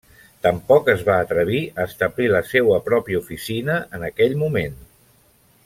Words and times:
Tampoc 0.45 0.87
es 0.93 1.03
va 1.09 1.17
atrevir 1.25 1.59
a 1.83 1.85
establir 1.89 2.31
la 2.37 2.41
seua 2.53 2.79
pròpia 2.89 3.21
oficina 3.25 3.77
en 3.99 4.09
aquell 4.13 4.35
moment. 4.47 4.85